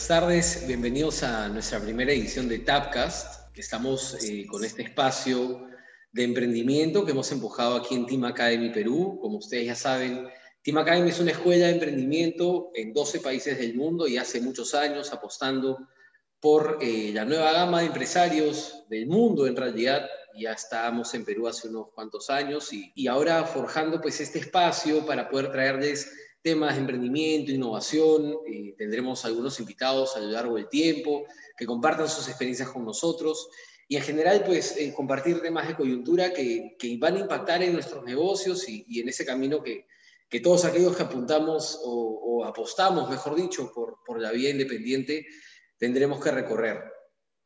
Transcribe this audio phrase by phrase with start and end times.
[0.00, 3.54] Buenas tardes, bienvenidos a nuestra primera edición de Tapcast.
[3.54, 5.68] Estamos eh, con este espacio
[6.10, 9.18] de emprendimiento que hemos empujado aquí en Team Academy Perú.
[9.20, 10.26] Como ustedes ya saben,
[10.62, 14.74] Team Academy es una escuela de emprendimiento en 12 países del mundo y hace muchos
[14.74, 15.86] años apostando
[16.40, 20.08] por eh, la nueva gama de empresarios del mundo en realidad.
[20.34, 25.04] Ya estábamos en Perú hace unos cuantos años y, y ahora forjando pues este espacio
[25.04, 26.10] para poder traerles
[26.42, 28.34] temas de emprendimiento, innovación.
[28.46, 31.24] Eh, tendremos algunos invitados a lo largo del tiempo
[31.56, 33.48] que compartan sus experiencias con nosotros
[33.90, 37.72] y en general pues eh, compartir temas de coyuntura que, que, van a impactar en
[37.72, 39.86] nuestros negocios y, en ese camino que,
[40.28, 45.26] que, todos aquellos que apuntamos o, o apostamos, mejor dicho, por, por, la vía independiente
[45.76, 46.84] tendremos que recorrer.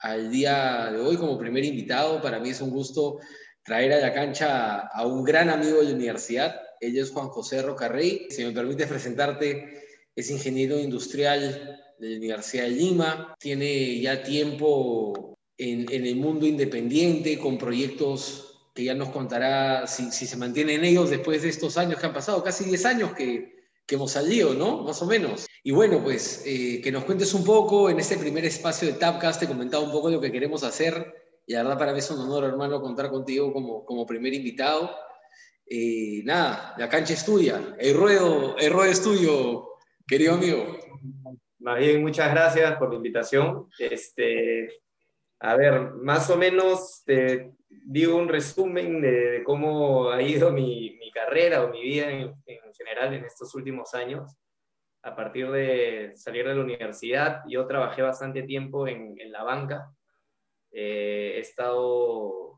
[0.00, 3.20] Al día de hoy como primer invitado, para mí es un gusto
[3.64, 7.62] traer a la cancha a un gran amigo de la universidad, ella es Juan José
[7.62, 8.26] Rocarrey.
[8.30, 13.34] Si me permites presentarte, es ingeniero industrial de la Universidad de Lima.
[13.38, 20.10] Tiene ya tiempo en, en el mundo independiente con proyectos que ya nos contará si,
[20.10, 23.54] si, se mantienen ellos después de estos años que han pasado, casi 10 años que,
[23.86, 24.82] que hemos salido, ¿no?
[24.82, 25.46] Más o menos.
[25.62, 29.40] Y bueno, pues eh, que nos cuentes un poco en este primer espacio de Tapcast,
[29.40, 31.14] te comentaba un poco lo que queremos hacer.
[31.46, 34.90] Y la verdad para mí es un honor, hermano, contar contigo como, como primer invitado.
[35.66, 40.78] Eh, nada, la cancha es tuya, el ruedo, el ruedo es tuyo, querido amigo.
[41.58, 43.68] Más bien, muchas gracias por la invitación.
[43.78, 44.82] Este,
[45.40, 51.10] a ver, más o menos te digo un resumen de, cómo ha ido mi, mi,
[51.10, 54.36] carrera o mi vida en, en, general en estos últimos años.
[55.02, 59.90] A partir de salir de la universidad, yo trabajé bastante tiempo en, en la banca.
[60.72, 62.53] Eh, he estado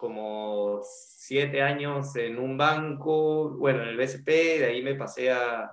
[0.00, 5.70] como siete años en un banco, bueno, en el BCP, de ahí me pasé a,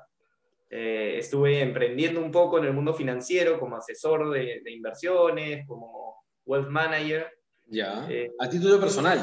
[0.69, 6.25] eh, estuve emprendiendo un poco en el mundo financiero como asesor de, de inversiones, como
[6.45, 7.31] wealth manager.
[7.67, 9.17] Ya, eh, a título personal.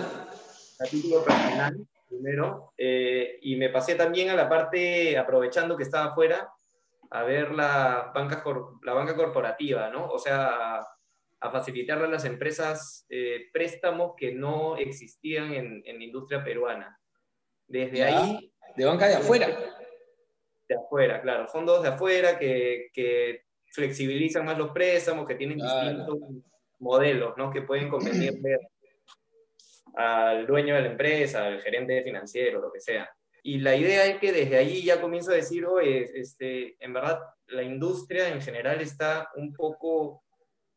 [0.80, 2.72] A título personal, primero.
[2.78, 6.48] Eh, y me pasé también a la parte, aprovechando que estaba afuera,
[7.10, 8.42] a ver la banca,
[8.82, 10.06] la banca corporativa, ¿no?
[10.06, 10.80] O sea,
[11.44, 16.98] a facilitarle a las empresas eh, préstamos que no existían en, en la industria peruana.
[17.66, 18.50] Desde ya, ahí...
[18.74, 19.46] De banca de afuera.
[20.66, 21.46] De afuera, claro.
[21.48, 26.18] Fondos de afuera que, que flexibilizan más los préstamos, que tienen distintos
[26.78, 27.50] modelos, ¿no?
[27.50, 28.58] Que pueden convenirle
[29.94, 33.06] al dueño de la empresa, al gerente financiero, lo que sea.
[33.42, 37.20] Y la idea es que desde ahí ya comienzo a decir, oye, este, en verdad,
[37.48, 40.23] la industria en general está un poco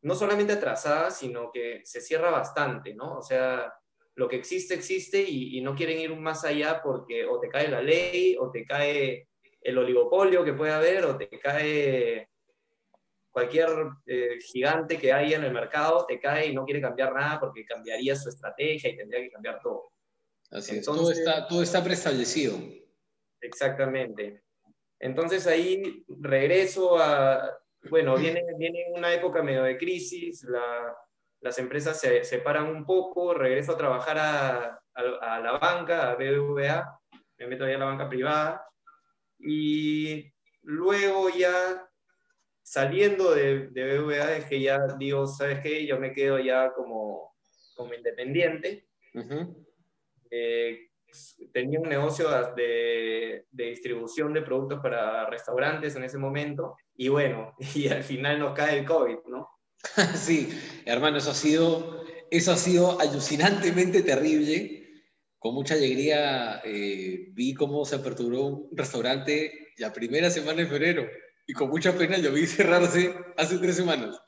[0.08, 3.18] no solamente atrasada, sino que se cierra bastante, ¿no?
[3.18, 3.74] O sea,
[4.16, 7.68] lo que existe, existe y, y, no quieren ir más allá porque o te cae
[7.68, 9.28] la ley, o te cae
[9.62, 12.30] el oligopolio que puede haber, o te cae
[13.30, 13.68] cualquier
[14.06, 17.66] eh, gigante que haya en el mercado, te cae y no quiere cambiar nada porque
[17.66, 19.92] cambiaría su estrategia y tendría que cambiar todo.
[20.52, 22.58] Así Entonces, es, todo está, todo está preestablecido.
[23.42, 24.42] Exactamente.
[25.02, 27.60] Entonces ahí regreso a,
[27.90, 30.96] bueno, viene, viene una época medio de crisis, la,
[31.42, 36.16] las empresas se separan un poco, regreso a trabajar a, a, a, la banca, a
[36.16, 37.00] BBVA,
[37.38, 38.66] me meto ahí a la banca privada,
[39.40, 40.32] y
[40.64, 41.88] luego ya
[42.68, 45.86] saliendo de, de BBVA es que ya digo, ¿sabes qué?
[45.86, 47.34] Yo me quedo ya como,
[47.76, 48.90] como independiente.
[49.14, 49.66] Uh -huh.
[50.30, 50.87] eh,
[51.54, 57.56] tenía un negocio de, de, distribución de productos para restaurantes en ese momento y bueno,
[57.76, 59.50] y al final nos cae el COVID, ¿no?
[60.16, 60.50] sí,
[60.86, 64.74] hermano, eso ha sido, eso ha sido alucinantemente terrible.
[65.40, 71.08] Con mucha alegría eh, vi cómo se aperturó un restaurante la primera semana de febrero
[71.46, 74.20] y con mucha pena lo vi cerrarse hace tres semanas.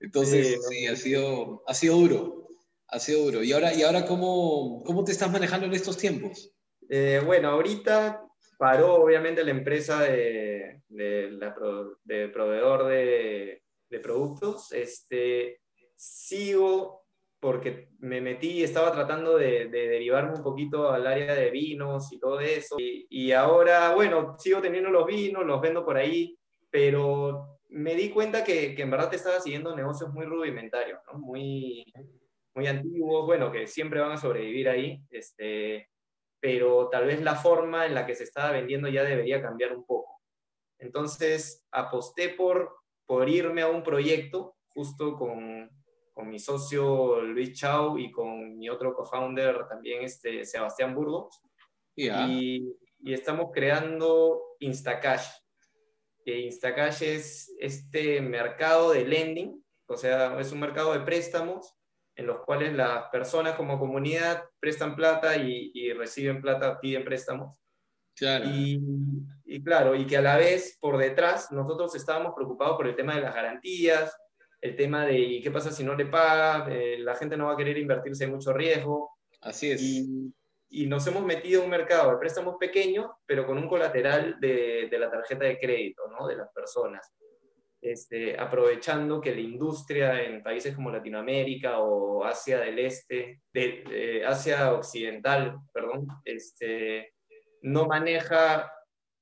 [0.00, 2.47] Entonces, sí, sí ha, sido, ha sido duro,
[2.88, 3.42] ha sido duro.
[3.42, 6.52] ¿Y ahora, y ahora cómo, cómo te estás manejando en estos tiempos?
[6.88, 8.22] Eh, bueno, ahorita
[8.58, 11.54] paró obviamente la empresa de, de, la,
[12.04, 14.72] de proveedor de, de, productos.
[14.72, 15.60] Este,
[15.94, 17.04] sigo
[17.40, 22.40] porque me metí, estaba tratando de, derivarme un poquito al área de vinos y todo
[22.40, 22.76] eso.
[22.78, 26.36] Y, y, ahora, bueno, sigo teniendo los vinos, los vendo por ahí,
[26.70, 31.18] pero me di cuenta que, que en verdad te estaba siguiendo negocios muy rudimentarios, ¿no?
[31.18, 31.84] muy,
[32.54, 35.00] muy antiguos, bueno, que siempre van a sobrevivir ahí.
[35.10, 35.88] Este,
[36.40, 39.84] pero tal vez la forma en la que se estaba vendiendo ya debería cambiar un
[39.84, 40.20] poco.
[40.78, 45.70] Entonces aposté por, por irme a un proyecto justo con,
[46.14, 51.40] con mi socio Luis Chau y con mi otro co-founder también, este, Sebastián Burgos.
[51.96, 52.28] Yeah.
[52.28, 55.26] Y, y, estamos creando Instacash.
[56.24, 61.77] que Instacash es este mercado de lending, o sea, es un mercado de préstamos
[62.18, 67.56] en los cuales las personas como comunidad prestan plata y, reciben plata, piden préstamos.
[68.16, 68.44] Claro.
[68.46, 68.80] Y,
[69.44, 73.14] y, claro, y que a la vez por detrás nosotros estábamos preocupados por el tema
[73.14, 74.18] de las garantías,
[74.60, 77.56] el tema de qué pasa si no le paga, eh, la gente no va a
[77.56, 79.12] querer invertirse en mucho riesgo.
[79.40, 79.80] Así es.
[79.80, 80.34] Y,
[80.70, 84.88] y, nos hemos metido en un mercado de préstamos pequeños, pero con un colateral de,
[84.90, 86.26] de la tarjeta de crédito, ¿no?
[86.26, 87.14] De las personas.
[87.80, 94.72] Este, aprovechando que la industria en países como Latinoamérica o Asia del Este, de, Asia
[94.72, 97.14] Occidental, perdón, este,
[97.62, 98.72] no maneja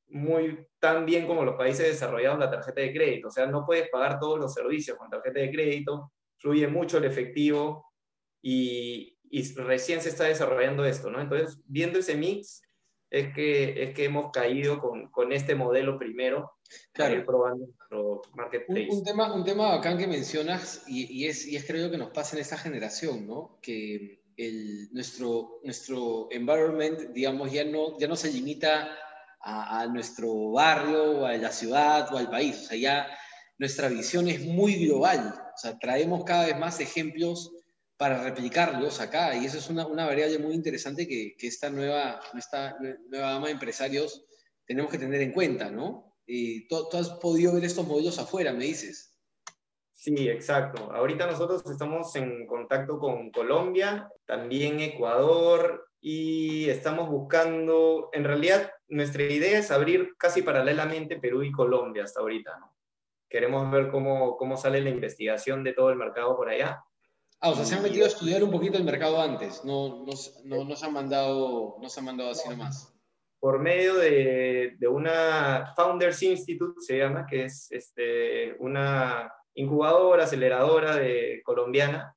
[0.09, 3.29] muy tan bien como los países desarrollados la tarjeta de crédito.
[3.29, 7.05] O sea, no puedes pagar todos los servicios con tarjeta de crédito, fluye mucho el
[7.05, 7.93] efectivo
[8.41, 11.21] y, y recién se está desarrollando esto, ¿no?
[11.21, 12.63] Entonces, viendo ese mix,
[13.11, 16.53] es que, es que hemos caído con, con este modelo primero,
[16.93, 17.25] claro.
[17.25, 18.89] probando nuestro marketplace.
[18.91, 21.99] Un, un, tema, un tema bacán que mencionas, y, y, es, y es creo que
[21.99, 23.59] nos pasa en esta generación, ¿no?
[23.63, 28.91] Que el, nuestro, nuestro environment, digamos, ya no, ya no se limita
[29.41, 32.57] a, a, nuestro barrio, o a la ciudad, o al país.
[32.65, 33.07] O sea, ya
[33.59, 35.35] nuestra visión es muy global.
[35.55, 37.53] O sea, traemos cada vez más ejemplos
[37.97, 39.35] para replicarlos acá.
[39.37, 42.77] Y eso es una, una variable muy interesante que, que, esta, nueva, esta
[43.11, 44.25] nueva gama de empresarios
[44.67, 46.06] tenemos que tener en cuenta, ¿no?
[46.27, 49.17] Eh, ¿tú, ¿tú, has podido ver estos modelos afuera, me dices?
[49.93, 50.93] Sí, exacto.
[50.93, 59.23] Ahorita nosotros estamos en contacto con Colombia, también Ecuador, y estamos buscando, en realidad nuestra
[59.25, 62.75] idea es abrir casi paralelamente Perú y Colombia hasta ahorita, ¿no?
[63.29, 66.85] Queremos ver cómo, cómo sale la investigación de todo el mercado por allá
[67.41, 70.13] Ah, o sea, se han metido a estudiar un poquito el mercado antes, no, no,
[70.45, 72.93] no, no se, han mandado, no se han mandado así nomás.
[73.39, 80.97] Por medio de, de, una Founders Institute, se llama, que es este, una incubadora, aceleradora
[80.97, 82.15] de, colombiana.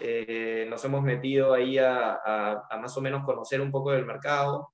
[0.00, 4.06] Eh, nos hemos metido ahí a, a, a, más o menos conocer un poco del
[4.06, 4.72] mercado,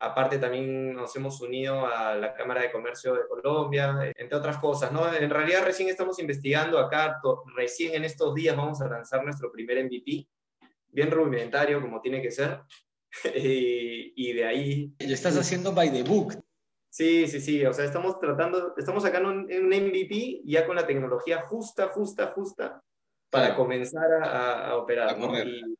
[0.00, 4.92] Aparte también nos hemos unido a la Cámara de Comercio de Colombia, entre otras cosas,
[4.92, 5.12] ¿no?
[5.12, 7.20] En realidad recién estamos investigando acá,
[7.56, 10.28] recién en estos días vamos a lanzar nuestro primer MVP,
[10.90, 12.60] bien rudimentario como tiene que ser,
[13.34, 14.94] y, y, de ahí...
[14.98, 16.34] Lo estás haciendo by the book.
[16.90, 20.86] Sí, sí, sí, o sea, estamos tratando, estamos sacando un, un MVP ya con la
[20.86, 22.82] tecnología justa, justa, justa,
[23.30, 23.62] para claro.
[23.62, 25.10] comenzar a, a operar.
[25.10, 25.38] A ¿no?
[25.38, 25.76] y,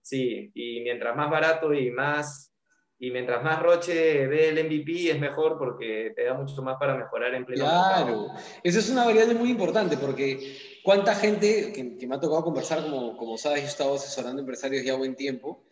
[0.00, 2.52] sí, y mientras más barato y más
[2.98, 6.94] y mientras más Roche ve el MVP es mejor porque te da mucho más para
[6.94, 8.28] mejorar en pleno Claro,
[8.62, 12.82] eso es una variable muy importante porque cuánta gente, que, que me ha tocado conversar,
[12.82, 15.65] como, como sabes, yo he estado asesorando empresarios ya buen tiempo,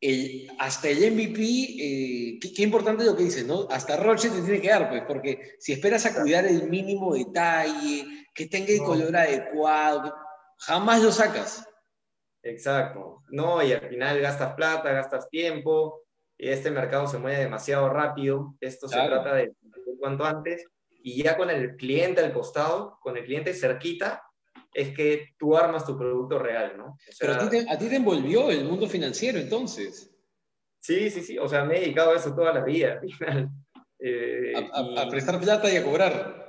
[0.00, 3.66] el, hasta el MVP, eh, qué, qué, importante lo que dices, ¿no?
[3.70, 8.04] Hasta Roche te tiene que dar, pues, porque si esperas a cuidar el mínimo detalle,
[8.34, 8.84] que tenga el no.
[8.84, 10.14] color adecuado,
[10.58, 11.68] jamás lo sacas.
[12.42, 16.02] Exacto, no, y al final gastas plata, gastas tiempo,
[16.38, 19.02] este mercado se mueve demasiado rápido, esto claro.
[19.02, 20.64] se trata de, de cuanto antes,
[21.02, 24.22] y ya con el cliente al costado, con el cliente cerquita,
[24.72, 26.86] es que tú armas tu producto real, ¿no?
[26.86, 30.14] O sea, Pero a ti, te, a ti, te, envolvió el mundo financiero entonces.
[30.80, 33.50] Sí, sí, sí, o sea, me he dedicado a eso toda la vida, al final.
[33.98, 34.98] Eh, a, a, y...
[34.98, 36.48] a, prestar plata y a cobrar.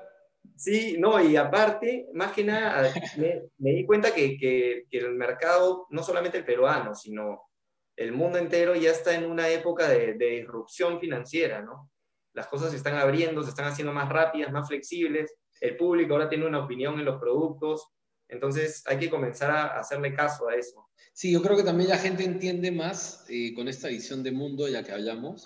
[0.55, 5.15] Sí, no, y aparte, más que nada, me, me di cuenta que, que, que el
[5.15, 7.49] mercado, no solamente el peruano, sino
[7.95, 11.89] el mundo entero ya está en una época de, de, disrupción financiera, ¿no?
[12.33, 16.29] Las cosas se están abriendo, se están haciendo más rápidas, más flexibles, el público ahora
[16.29, 17.89] tiene una opinión en los productos,
[18.29, 20.87] entonces hay que comenzar a hacerle caso a eso.
[21.13, 24.67] Sí, yo creo que también la gente entiende más eh, con esta visión de mundo
[24.67, 25.45] la que hablamos,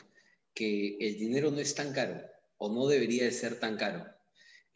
[0.53, 2.21] que el dinero no es tan caro,
[2.57, 4.05] o no debería de ser tan caro.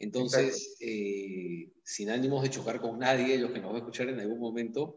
[0.00, 4.20] Entonces, eh, sin ánimos de chocar con nadie, los que nos va a escuchar en
[4.20, 4.96] algún momento,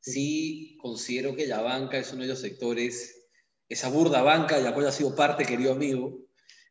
[0.00, 3.28] sí considero que la banca es uno de los sectores,
[3.68, 6.26] esa burda banca de la cual ha sido parte, querido amigo,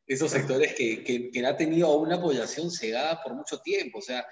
[0.08, 4.00] esos sectores que, que, que ha tenido una población cegada por mucho tiempo.
[4.00, 4.26] O sea,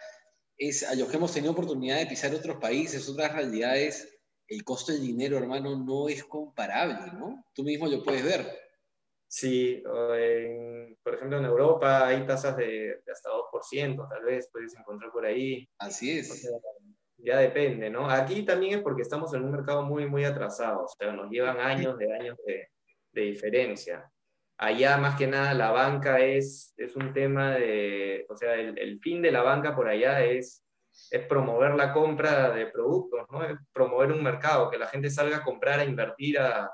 [0.68, 4.92] es a los que hemos tenido oportunidad de pisar otros países, otras realidades, el costo
[4.92, 7.46] del dinero, hermano, no es comparable, ¿no?
[7.54, 8.46] Tú mismo lo puedes ver.
[9.28, 9.82] Sí,
[10.16, 15.12] en, por ejemplo en Europa hay tasas de, de, hasta 2%, tal vez puedes encontrar
[15.12, 15.68] por ahí.
[15.80, 16.32] Así es.
[16.32, 16.52] O sea,
[17.18, 18.10] ya depende, ¿no?
[18.10, 21.60] Aquí también es porque estamos en un mercado muy, muy atrasado, o sea, nos llevan
[21.60, 22.68] años de años de,
[23.12, 24.13] de diferencia.
[24.64, 28.98] Allá, más que nada, la banca es, es un tema de, o sea, el, el
[29.02, 30.64] fin de la banca por allá es,
[31.12, 33.44] es promover la compra de productos, ¿no?
[33.44, 36.72] Es promover un mercado, que la gente salga a comprar, a invertir, a,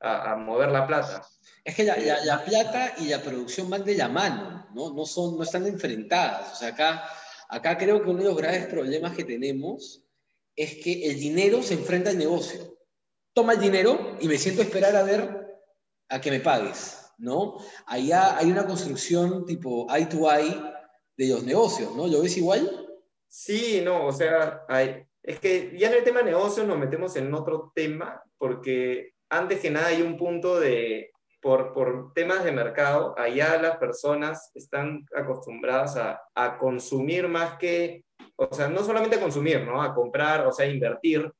[0.00, 1.24] a, mover la plata.
[1.62, 4.92] Es que la, la, plata y la producción van de la mano, ¿no?
[4.92, 6.54] No, son, no están enfrentadas.
[6.54, 7.08] O sea, acá,
[7.48, 10.02] acá creo que uno de los graves problemas que tenemos
[10.56, 12.78] es que el dinero se enfrenta al negocio.
[13.32, 15.46] Toma el dinero y me siento a esperar a ver
[16.08, 17.56] a que me pagues, ¿no?
[17.86, 20.60] Allá hay una construcción tipo eye to eye
[21.16, 22.06] de los negocios, ¿no?
[22.06, 22.86] ¿Lo ves igual?
[23.28, 27.34] Sí, no, o sea, hay, es que ya en el tema negocio nos metemos en
[27.34, 31.10] otro tema, porque antes que nada hay un punto de,
[31.40, 38.04] por, por temas de mercado, allá las personas están acostumbradas a, a consumir más que,
[38.36, 39.82] o sea, no solamente consumir, ¿no?
[39.82, 41.30] A comprar, o sea, invertir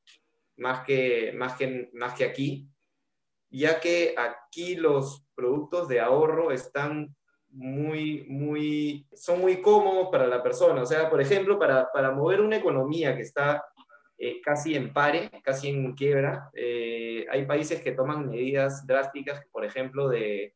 [0.56, 2.68] más que, más que, más que aquí,
[3.50, 7.14] ya que aquí los productos de ahorro están
[7.50, 10.82] muy, muy, son muy cómodos para la persona.
[10.82, 13.64] O sea, por ejemplo, para, para mover una economía que está
[14.18, 19.64] eh, casi en pare, casi en quiebra, eh, hay países que toman medidas drásticas, por
[19.64, 20.54] ejemplo, de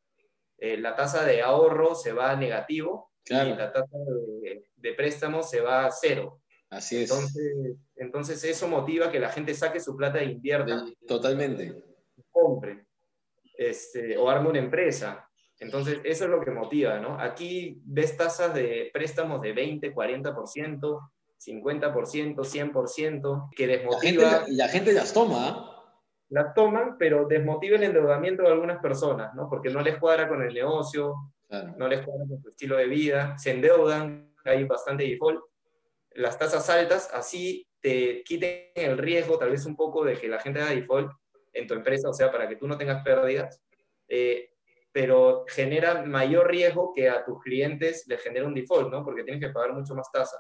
[0.59, 3.97] eh, la tasa de ahorro se va a negativo y la tasa
[4.43, 6.41] de, de préstamo se va a cero.
[6.71, 7.11] Así es.
[7.11, 7.55] Entonces,
[7.97, 10.85] entonces eso motiva que la gente saque su plata e invierta.
[11.07, 11.92] Totalmente.
[12.33, 12.87] Compre.
[13.57, 15.29] Este, o arme una empresa.
[15.63, 17.21] Entonces, eso es lo que motiva, ¿no?
[17.21, 24.45] Aquí ves tasas de préstamos de 20, 40%, 50%, 100%, que desmotiva.
[24.49, 25.49] y la gente las toma.
[25.49, 25.69] ¿ah?
[26.31, 29.49] Las toman, pero desmotiva el endeudamiento de algunas personas, ¿no?
[29.49, 31.15] Porque no les cuadra con el negocio,
[31.77, 35.41] no les cuadra con su estilo de vida, se endeudan, hay bastante default.
[36.15, 40.41] Las tasas altas, así te quiten el riesgo, tal vez un poco, de que la
[40.41, 41.13] gente haga default
[41.53, 43.61] en tu empresa, o sea, para que tú no tengas pérdidas.
[44.09, 44.51] Eh,
[44.93, 49.03] pero genera mayor riesgo que a tus clientes les genera un default, ¿no?
[49.05, 50.37] Porque tienes que pagar mucho más tasa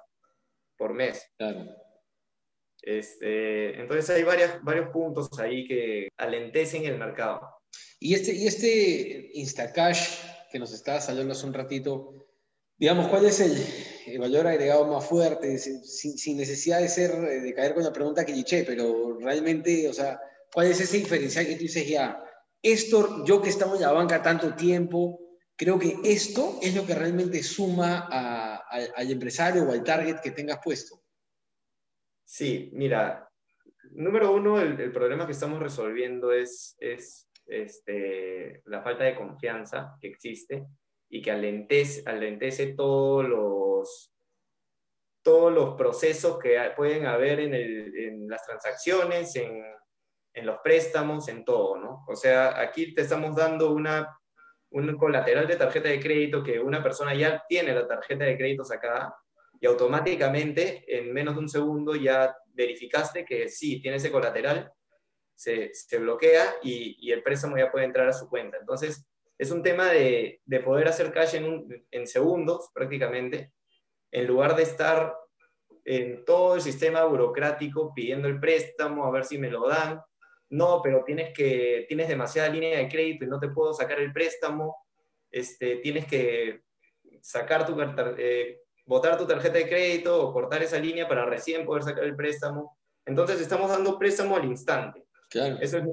[0.76, 1.26] por mes.
[1.38, 1.64] Claro.
[2.82, 7.40] Este, entonces hay varias, varios puntos ahí que alentecen el mercado.
[7.98, 10.18] Y este, y este Instacash
[10.50, 12.26] que nos estaba saliendo hace un ratito,
[12.76, 15.56] digamos, ¿cuál es el, valor agregado más fuerte?
[15.58, 15.82] Sin,
[16.18, 20.20] sin, necesidad de ser, de caer con la pregunta que cliché, pero realmente, o sea,
[20.52, 22.22] ¿cuál es ese diferencial que tú dices ya?
[22.62, 25.18] Esto, yo que estamos en la banca tanto tiempo,
[25.56, 30.60] creo que esto es lo que realmente suma al empresario o al target que tengas
[30.62, 31.02] puesto.
[32.24, 33.28] Sí, mira,
[33.90, 40.08] número uno, el, problema que estamos resolviendo es, es este, la falta de confianza que
[40.08, 40.66] existe
[41.08, 44.14] y que alentece, alentece todos los,
[45.22, 49.62] todos los procesos que pueden haber en, en las transacciones, en,
[50.34, 52.04] en los préstamos, en todo, ¿no?
[52.08, 54.18] O sea, aquí te estamos dando una,
[54.70, 58.64] un colateral de tarjeta de crédito que una persona ya tiene la tarjeta de crédito
[58.64, 59.14] sacada
[59.60, 64.72] y automáticamente en menos de un segundo ya verificaste que sí, tiene ese colateral,
[65.34, 68.58] se, se bloquea y, y, el préstamo ya puede entrar a su cuenta.
[68.58, 69.06] Entonces,
[69.38, 73.52] es un tema de, de poder hacer cash en, en segundos prácticamente,
[74.10, 75.14] en lugar de estar
[75.84, 80.00] en todo el sistema burocrático pidiendo el préstamo, a ver si me lo dan,
[80.52, 84.12] no, pero tienes, que, tienes demasiada línea de crédito y no te puedo sacar el
[84.12, 84.76] préstamo,
[85.30, 86.60] este, tienes que
[87.22, 87.74] sacar tu,
[88.18, 92.14] eh, botar tu tarjeta de crédito o cortar esa línea para recién poder sacar el
[92.14, 92.78] préstamo.
[93.06, 95.06] Entonces estamos dando préstamo al instante.
[95.30, 95.56] Claro.
[95.58, 95.84] Eso es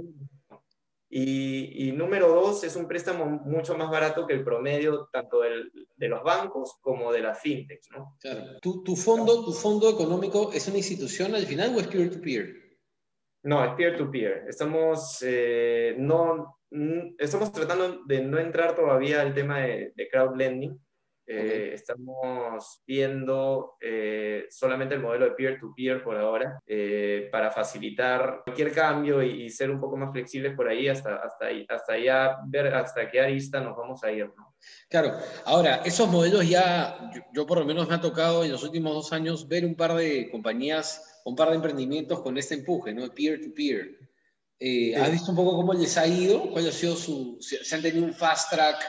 [1.12, 5.72] y, y, número dos, es un préstamo mucho más barato que el promedio tanto del,
[5.96, 8.16] de los bancos como de las fintechs, ¿no?
[8.20, 8.60] Claro.
[8.62, 12.22] ¿Tu, tu, fondo, ¿Tu fondo económico es una institución al final o es peer-to-peer?
[12.22, 12.69] peer to peer
[13.44, 14.46] no, es peer-to-peer.
[14.48, 16.58] Estamos, eh, no,
[17.18, 20.80] estamos tratando de no entrar todavía al tema de, de crowdlending.
[21.32, 26.60] Eh, estamos viendo eh, solamente el modelo de peer-to-peer por ahora
[27.32, 31.66] para facilitar cualquier cambio y, ser un poco más flexibles por ahí hasta, hasta, ahí,
[31.70, 34.26] hasta ya ver hasta qué arista nos vamos a ir.
[34.26, 34.56] ¿no?
[34.90, 35.14] Claro,
[35.46, 38.94] ahora, esos modelos ya, yo, yo por lo menos me ha tocado en los últimos
[38.94, 43.08] dos años ver un par de compañías un par de emprendimientos con este empuje, ¿no?
[43.14, 43.98] Peer-to-peer.
[44.60, 46.52] Eh, ¿Has visto un poco cómo les ha ido?
[46.52, 48.84] ¿Cuál ha sido su, ¿Se han tenido un fast track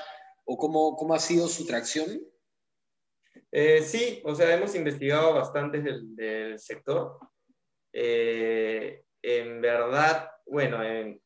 [0.44, 2.20] o cómo, cómo ha sido su tracción?
[3.52, 7.18] Eh, sí, o sea, hemos investigado bastante del, sector.
[7.92, 11.20] Eh, en verdad, bueno, en,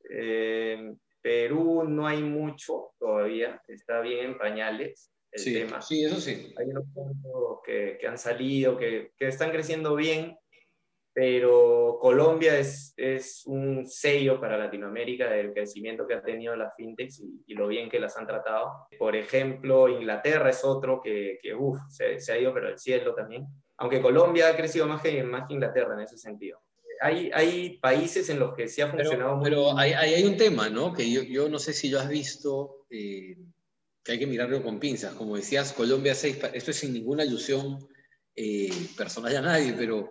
[1.20, 5.80] Perú no hay mucho todavía, está bien en pañales el sí, tema.
[5.80, 6.52] Sí, eso sí.
[6.58, 10.36] Hay unos puntos que, que han salido, que, que, están creciendo bien,
[11.14, 17.22] pero Colombia es, es un sello para Latinoamérica del crecimiento que ha tenido las fintechs
[17.46, 18.88] y, lo bien que las han tratado.
[18.98, 23.14] Por ejemplo, Inglaterra es otro que, que uff, se, se, ha ido pero el cielo
[23.14, 23.46] también.
[23.76, 26.58] Aunque Colombia ha crecido más que, más que Inglaterra en ese sentido.
[27.00, 30.36] hay, hay países en los que sí ha funcionado pero, muy Pero hay, hay, un
[30.36, 30.92] tema, ¿no?
[30.92, 33.36] Que yo, yo no sé si lo has visto, eh,
[34.02, 35.14] que hay que mirarlo con pinzas.
[35.14, 37.78] Como decías, Colombia 6, esto es sin ninguna alusión
[38.34, 40.10] eh, personal a nadie, pero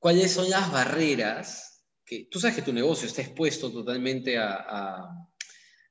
[0.00, 1.84] ¿cuáles son las barreras?
[2.04, 5.28] Que, tú sabes que tu negocio está expuesto totalmente a, a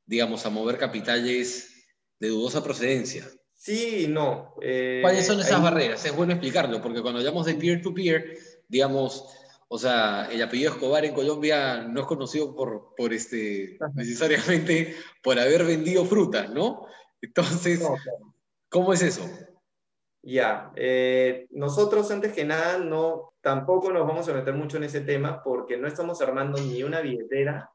[0.05, 1.87] digamos, a mover capitales
[2.19, 3.25] de dudosa procedencia.
[3.53, 4.55] Sí no.
[4.61, 6.03] Eh, ¿Cuáles son esas barreras?
[6.03, 8.37] Es bueno explicarlo, porque cuando hablamos de peer-to-peer,
[8.67, 9.25] digamos,
[9.67, 15.37] o sea, el apellido Escobar en Colombia no es conocido por, por este, necesariamente por
[15.37, 16.87] haber vendido frutas, ¿no?
[17.21, 17.81] Entonces,
[18.69, 19.29] ¿cómo es eso?
[20.23, 25.01] Ya, eh, nosotros antes que nada no, tampoco nos vamos a meter mucho en ese
[25.01, 27.69] tema porque no estamos armando ni una billetera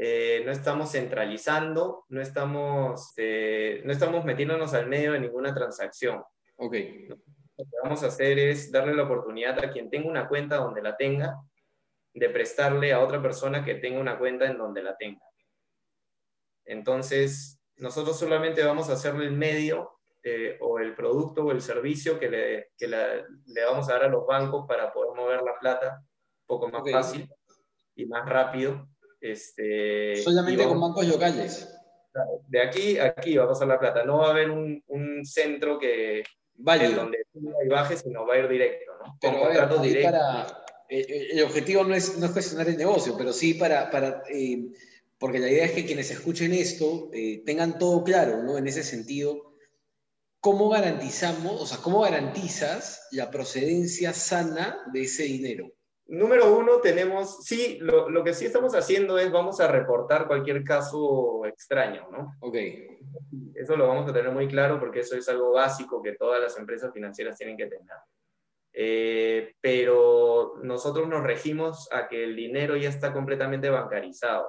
[0.00, 6.22] eh, no estamos centralizando, no estamos, eh, no estamos metiéndonos al medio de ninguna transacción.
[6.54, 6.72] Ok.
[7.08, 7.16] Lo
[7.64, 10.96] que vamos a hacer es darle la oportunidad a quien tenga una cuenta donde la
[10.96, 11.42] tenga,
[12.14, 15.26] de prestarle a otra persona que tenga una cuenta en donde la tenga.
[16.64, 19.97] Entonces, nosotros solamente vamos a hacerle el medio
[20.30, 24.08] eh, o el producto o el servicio que, le, que le vamos a dar a
[24.08, 27.28] los bancos para poder mover la plata un poco más fácil
[27.94, 28.88] y más rápido
[29.20, 31.74] este, Solamente con bancos locales.
[32.46, 34.04] De aquí a aquí va a pasar la plata.
[34.04, 36.22] No va a haber un, un centro que
[36.54, 38.92] vaya donde y baje, sino va a ir directo.
[39.04, 39.18] ¿no?
[39.20, 39.40] Pero
[40.02, 40.46] para,
[40.88, 44.22] eh, eh, el objetivo no es, no es cuestionar el negocio, pero sí para, para
[44.30, 44.68] eh,
[45.18, 47.10] porque la idea es que quienes escuchen esto
[47.44, 48.56] tengan todo claro, ¿no?
[48.56, 49.47] En ese sentido,
[50.40, 55.70] ¿cómo garantizamos, o sea, cómo garantizas la procedencia sana de ese dinero?
[56.06, 60.64] Número uno, tenemos, sí, lo, lo, que sí estamos haciendo es vamos a reportar cualquier
[60.64, 62.34] caso extraño, ¿no?
[62.40, 62.56] Ok.
[63.54, 66.56] Eso lo vamos a tener muy claro porque eso es algo básico que todas las
[66.56, 67.96] empresas financieras tienen que tener.
[68.72, 74.46] Eh, pero nosotros nos regimos a que el dinero ya está completamente bancarizado.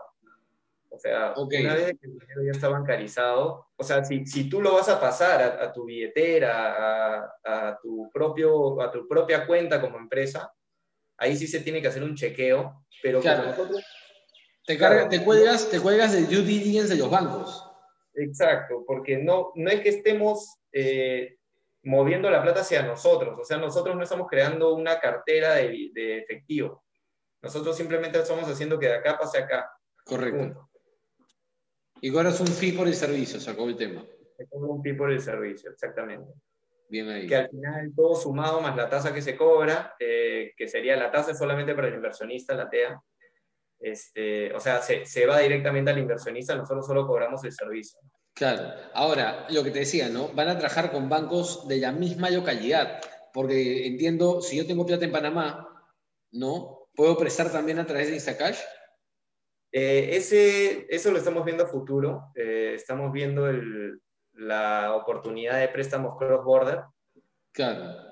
[0.92, 4.60] O sea, una vez que el dinero ya está bancarizado, o sea, si, si tú
[4.60, 9.46] lo vas a pasar a, a tu billetera, a, a, tu propio, a tu propia
[9.46, 10.52] cuenta como empresa,
[11.18, 13.84] ahí sí se tiene que hacer un chequeo, pero nosotros...
[14.66, 17.66] Te, te, cuelgas, te cuelgas de due diligence de los bancos.
[18.16, 21.38] Exacto, porque no, no es que estemos eh,
[21.84, 26.18] moviendo la plata hacia nosotros, o sea, nosotros no estamos creando una cartera de, de
[26.18, 26.84] efectivo.
[27.42, 29.72] Nosotros simplemente estamos haciendo que de acá pase acá.
[30.04, 30.70] Correcto.
[32.02, 34.06] Y cobras un fee por el servicio, sacó el tema.
[34.38, 36.32] Se cobra un fee por el servicio, exactamente.
[36.90, 37.28] Bien ahí.
[37.28, 41.12] Que al final todo sumado más la tasa que se cobra, eh, que sería la
[41.12, 43.00] tasa solamente para el inversionista, la TEA,
[43.80, 48.00] este, o sea, se, se, va directamente al inversionista, nosotros solo cobramos el servicio.
[48.34, 48.74] Claro.
[48.94, 50.30] Ahora, lo que te decía, ¿no?
[50.30, 53.00] Van a trabajar con bancos de la misma localidad,
[53.34, 55.68] porque entiendo, si yo tengo plata en Panamá,
[56.32, 56.88] ¿no?
[56.96, 58.58] ¿Puedo prestar también a través de Instacash?
[59.72, 62.32] Eh, ese, eso lo estamos viendo a futuro.
[62.36, 64.02] Eh, estamos viendo el,
[64.34, 66.84] la oportunidad de préstamos cross-border.
[67.52, 68.10] Claro.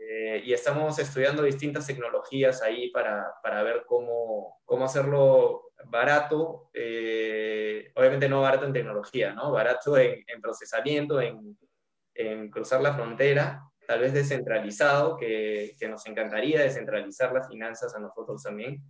[0.00, 7.92] Eh, y estamos estudiando distintas tecnologías ahí para, para ver cómo, cómo hacerlo barato, eh,
[7.94, 9.52] obviamente no barato en tecnología, ¿no?
[9.52, 11.56] barato en, en procesamiento, en,
[12.14, 18.00] en, cruzar la frontera, tal vez descentralizado, que, que nos encantaría descentralizar las finanzas a
[18.00, 18.82] nosotros también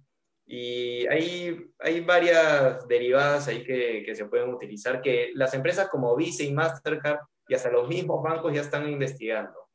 [0.51, 6.17] y hay, hay varias derivadas ahí que, que, se pueden utilizar que las empresas como
[6.17, 9.69] Visa y Mastercard y hasta los mismos bancos ya están investigando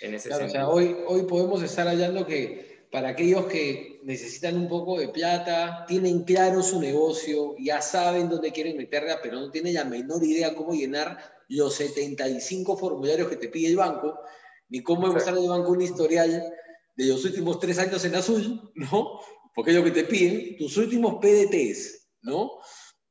[0.00, 4.56] en ese claro, O sea, hoy, hoy podemos estar hallando que para aquellos que necesitan
[4.56, 9.50] un poco de plata, tienen claro su negocio, ya saben dónde quieren meterla, pero no
[9.50, 14.20] tienen la menor idea cómo llenar los 75 formularios que te pide el banco,
[14.68, 16.52] ni cómo demostrar al banco un historial
[16.94, 19.20] de los últimos tres años en azul, ¿no?
[19.54, 22.52] Porque es lo que te piden, tus últimos PDTs, ¿no?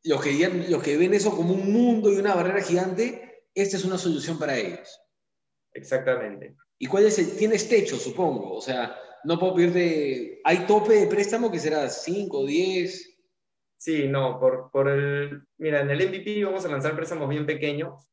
[0.03, 3.85] Los que, los que ven eso como un mundo y una barrera gigante, esta es
[3.85, 4.99] una solución para ellos.
[5.73, 6.55] Exactamente.
[6.79, 7.35] ¿Y cuál es el?
[7.37, 8.55] Tienes techo, supongo.
[8.55, 10.41] O sea, no puedo pedirte.
[10.43, 13.19] ¿Hay tope de préstamo que será 5, 10?
[13.77, 15.43] Sí, no, por, por el.
[15.57, 18.09] Mira, en el MVP vamos a lanzar préstamos bien pequeños.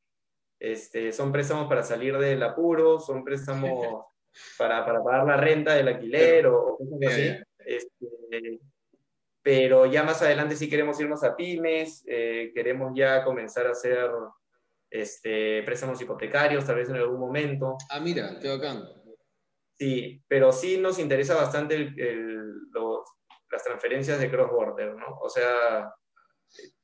[0.60, 4.04] Este, son préstamos para salir del apuro, son préstamos
[4.58, 7.44] para, para pagar la renta del alquiler o, cosas así.
[7.58, 8.06] Este,
[9.42, 14.10] pero ya más adelante sí queremos irnos a pymes, eh, queremos ya comenzar a hacer
[14.90, 17.76] este, préstamos hipotecarios, tal vez en algún momento.
[17.90, 18.84] Ah, mira, qué bacán.
[19.78, 23.00] Sí, pero sí nos interesa bastante el, los,
[23.50, 25.18] las transferencias de cross-border, ¿no?
[25.20, 25.94] O sea,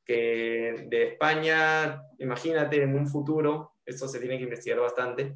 [0.05, 5.35] que de España, imagínate en un futuro, esto se tiene que investigar bastante,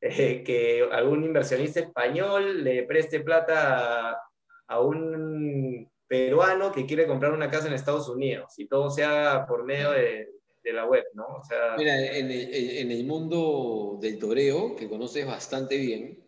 [0.00, 4.29] eh, que algún inversionista español le preste plata a,
[4.78, 9.64] un peruano que quiere comprar una casa en Estados Unidos y todo se haga por
[9.64, 10.28] medio de,
[10.72, 11.26] la web, ¿no?
[11.26, 11.74] O sea...
[11.76, 16.22] Mira, en el, en el, mundo del toreo, que conoces bastante bien,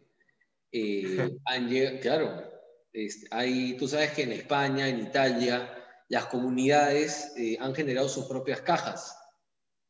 [0.72, 1.31] eh,
[2.02, 2.42] claro,
[3.31, 5.78] hay, tú sabes que en España, en Italia,
[6.09, 9.16] las comunidades eh, han generado sus propias cajas,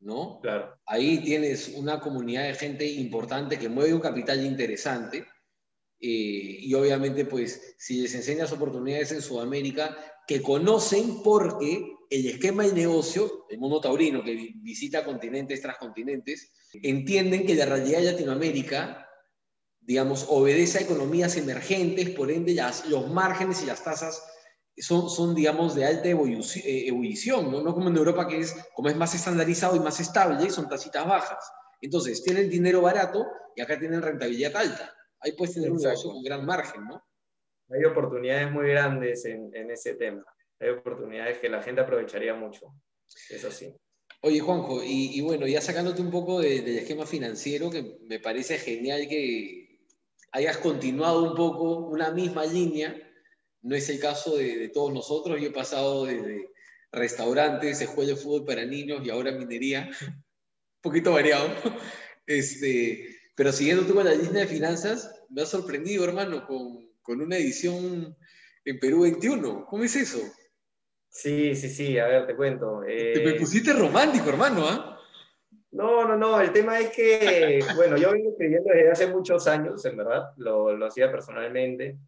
[0.01, 0.41] ¿no?
[0.41, 0.77] Claro.
[0.87, 5.27] Ahí tienes una comunidad de gente importante que mueve un capital interesante
[6.05, 12.65] eh, y obviamente, pues, si les enseñas oportunidades en Sudamérica, que conocen porque el esquema
[12.65, 18.13] de negocio, el mundo taurino que visita continentes tras continentes, entienden que la realidad de
[18.13, 19.09] Latinoamérica,
[19.81, 24.21] digamos, obedece a economías emergentes, por ende, los márgenes y las tasas
[24.77, 27.63] son, son digamos, de alta eh, ebullición, ¿no?
[27.63, 27.75] ¿no?
[27.75, 31.45] como en Europa que es, como es más estandarizado y más estable, son tasitas bajas.
[31.81, 34.93] Entonces, tienen dinero barato y acá tienen rentabilidad alta.
[35.23, 37.03] Ahí puedes tener un negocio con gran margen, ¿no?
[37.71, 40.25] Hay oportunidades muy grandes en, en ese tema.
[40.61, 42.75] Hay oportunidades que la gente aprovecharía mucho.
[43.31, 43.75] Eso sí.
[44.21, 49.09] Oye, Juanjo, y, bueno, ya sacándote un poco del esquema financiero, que me parece genial
[49.09, 49.81] que
[50.31, 52.95] hayas continuado un poco una misma línea
[53.63, 55.41] no es el caso de, todos nosotros.
[55.41, 56.51] Yo he pasado desde
[56.91, 59.89] restaurantes, escuela de fútbol para niños y ahora minería.
[60.01, 61.49] Un poquito variado.
[62.27, 67.21] Este, pero siguiendo tú con la línea de finanzas, me ha sorprendido, hermano, con, con
[67.21, 68.17] una edición
[68.65, 69.67] en Perú 21.
[69.67, 70.19] ¿Cómo es eso?
[71.09, 72.81] Sí, sí, sí, a ver, te cuento.
[72.87, 74.99] Te me eh, pusiste romántico, hermano, ¿ah?
[75.73, 79.85] No, no, no, el tema es que, bueno, yo vengo escribiendo desde hace muchos años,
[79.85, 81.99] en verdad, lo, lo hacía personalmente.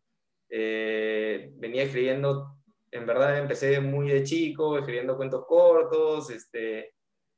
[0.49, 2.59] Eh, venía escribiendo,
[2.91, 6.95] en verdad empecé muy de chico, escribiendo cuentos cortos, este,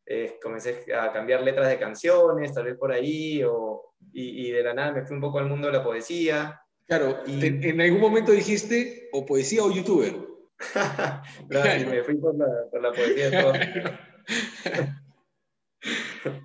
[0.06, 4.72] eh, comencé a cambiar letras de canciones, tal vez por ahí, o, y, de la
[4.72, 6.60] nada me fui un poco al mundo de la poesía.
[6.86, 7.44] Claro, y...
[7.44, 10.14] en algún momento dijiste o poesía o youtuber.
[11.48, 14.00] claro, y me fui por la, por la poesía.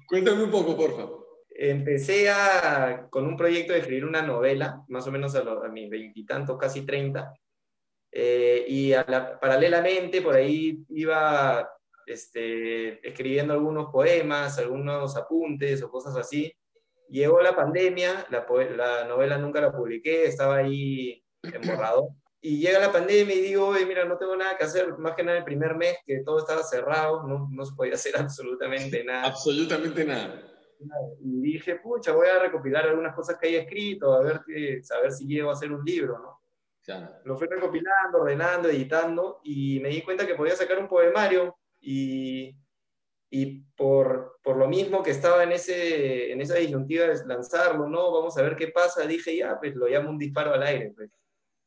[0.08, 1.22] Cuéntame un poco, por favor
[1.54, 5.92] empecé a, con un proyecto de escribir una novela, más o menos a, a mis
[5.92, 7.34] veintitantos, casi treinta,
[8.12, 8.94] eh, y
[9.40, 11.70] paralelamente por ahí iba
[12.06, 16.54] este, escribiendo algunos poemas, algunos apuntes o cosas así.
[17.10, 22.10] Llegó la pandemia, la, la novela nunca la publiqué, estaba ahí emborrado.
[22.44, 25.24] Y llega la pandemia y digo, Oye, mira, no tengo nada que hacer, más que
[25.24, 29.28] nada el primer mes que todo estaba cerrado, no, no se podía hacer absolutamente nada.
[29.28, 30.48] Absolutamente nada
[31.20, 35.12] y dije, pucha, voy a recopilar algunas cosas que haya escrito, a ver, que, saber
[35.12, 36.42] si llego a hacer un libro, ¿no?
[37.26, 42.56] Lo fui recopilando, ordenando, editando, y me di cuenta que podía sacar un poemario, y,
[43.30, 48.12] y por, por lo mismo que estaba en, ese, en esa disyuntiva de lanzarlo, ¿no?
[48.12, 51.10] Vamos a ver qué pasa, dije, ya, pues lo llamo un disparo al aire, pues.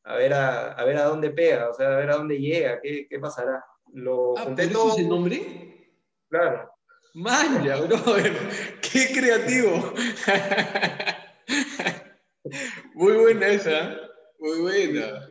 [0.03, 2.79] A ver a, a ver a dónde pega, o sea, a ver a dónde llega,
[2.81, 3.63] qué, qué pasará.
[3.93, 4.93] Lo ah, todo.
[4.93, 5.89] es el nombre?
[6.29, 6.71] Claro.
[7.15, 8.33] Manja, brother.
[8.81, 9.93] Qué creativo.
[12.93, 13.97] Muy buena esa.
[14.37, 15.27] Muy buena.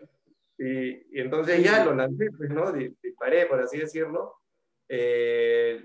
[0.59, 2.73] Y, entonces ya lo lancé, pues, ¿no?
[2.73, 4.35] Disparé, por así decirlo.
[4.89, 5.85] Eh,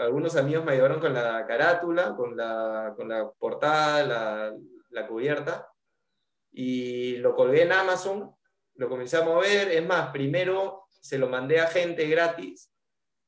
[0.00, 4.56] algunos amigos me ayudaron con la carátula, con la, con la portada, la,
[4.90, 5.68] la cubierta.
[6.52, 8.34] Y lo colgué en Amazon,
[8.76, 9.72] lo comencé a mover.
[9.72, 12.70] Es más, primero se lo mandé a gente gratis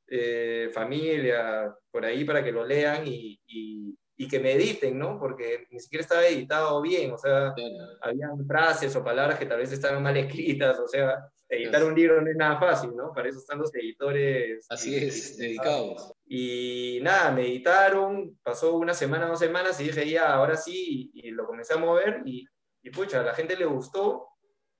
[0.08, 5.18] eh, familia, por ahí para que lo lean y, y, que me editen, ¿no?
[5.18, 7.54] Porque ni siquiera estaba editado bien, o sea,
[8.00, 12.20] habían frases o palabras que tal vez estaban mal escritas, o sea, editar un libro
[12.22, 13.12] no es nada fácil, ¿no?
[13.12, 14.66] Para eso están los editores.
[14.70, 16.12] Así es, dedicados.
[16.26, 21.30] Y nada, me editaron, pasó una semana, dos semanas y dije, ya, ahora sí, y,
[21.30, 22.46] lo comencé a mover y,
[22.82, 24.28] y pucha, a la gente le gustó,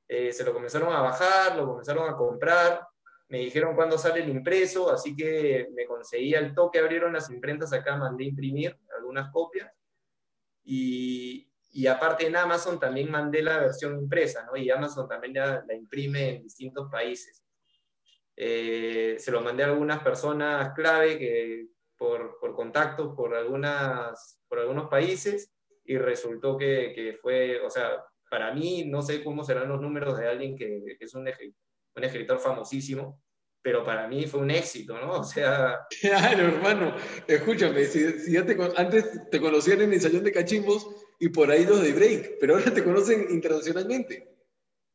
[0.09, 2.81] eh, se lo comenzaron a bajar, lo comenzaron a comprar,
[3.29, 7.73] me dijeron cuándo sale el impreso, así que me conseguí al toque, abrieron las imprentas
[7.73, 9.73] acá, mandé imprimir algunas copias.
[10.65, 14.57] Y, y, aparte en Amazon también mandé la versión impresa, ¿no?
[14.57, 17.43] Y Amazon también la, la imprime en distintos países.
[18.37, 24.59] Eh, se lo mandé a algunas personas clave que por, por contactos por, algunas, por
[24.59, 25.53] algunos países
[25.85, 30.19] y resultó que, que, fue, o sea, para mí no sé cómo serán los números
[30.19, 33.23] de alguien que, que es un, un escritor famosísimo,
[33.67, 35.15] pero para mí fue un éxito, ¿no?
[35.15, 35.89] O sea...
[36.01, 36.95] Claro, hermano,
[37.27, 41.67] escúchame, si, ya te, antes te conocían en el Salón de Cachimbos y por ahí
[41.67, 44.37] los de Break, pero ahora te conocen internacionalmente.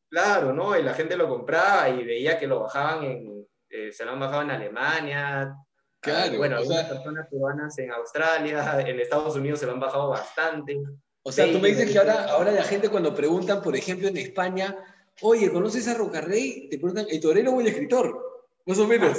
[0.08, 0.74] Claro, ¿no?
[0.74, 3.46] Y la gente lo compraba y veía que lo bajaban en...
[3.68, 5.54] Eh, se lo han bajado en Alemania,
[6.00, 10.80] Claro, bueno, algunas personas cubanas en Australia, en Estados Unidos se lo han bajado bastante.
[11.22, 14.16] O sea, tú me dices que ahora, ahora la gente cuando preguntan, por ejemplo, en
[14.16, 14.76] España,
[15.20, 16.70] oye, ¿conoces a Rocarrey?
[16.70, 18.31] Te preguntan, ¿el torero o el escritor?
[18.66, 19.18] Más o menos.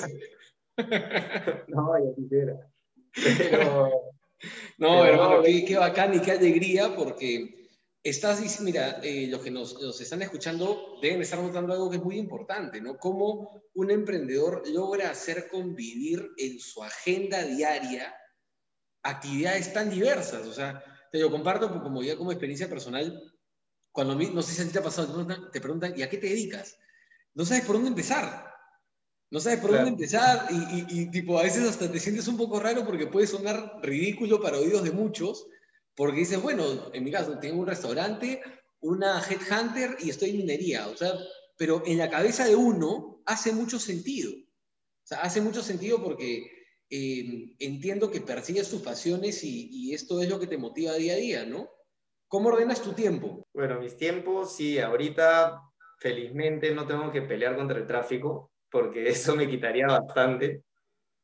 [1.68, 2.72] no, ya quisiera.
[3.14, 3.92] Pero,
[4.78, 7.70] no, hermano, qué, qué, bacán y qué alegría, porque
[8.02, 12.04] estás, mira, eh, los que nos, nos, están escuchando deben estar notando algo que es
[12.04, 12.98] muy importante, ¿no?
[12.98, 18.14] Cómo un emprendedor logra hacer convivir en su agenda diaria
[19.04, 20.48] actividades tan diversas.
[20.48, 23.22] O sea, te lo comparto como ya como experiencia personal.
[23.92, 26.28] Cuando, no sé si a ti te ha pasado, te preguntan, ¿y a qué te
[26.28, 26.80] dedicas?
[27.36, 28.53] No sabes por dónde empezar.
[29.34, 32.60] No sabes por dónde empezar y, y, tipo, a veces hasta te sientes un poco
[32.60, 35.48] raro porque puede sonar ridículo para oídos de muchos,
[35.96, 38.44] porque dices, bueno, en mi caso, tengo un restaurante,
[38.82, 40.88] una headhunter y estoy en minería.
[40.88, 41.14] O sea,
[41.58, 44.32] pero en la cabeza de uno hace mucho sentido.
[44.34, 46.46] O sea, hace mucho sentido porque
[46.92, 51.14] eh, entiendo que persigues tus pasiones y, y, esto es lo que te motiva día
[51.14, 51.72] a día, ¿no?
[52.28, 53.48] ¿Cómo ordenas tu tiempo?
[53.52, 55.60] Bueno, mis tiempos, sí, ahorita
[55.98, 60.64] felizmente no tengo que pelear contra el tráfico porque eso me quitaría bastante,